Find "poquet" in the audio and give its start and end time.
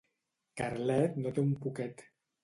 1.67-2.03